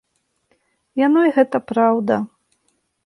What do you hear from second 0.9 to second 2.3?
Яно й гэта праўда.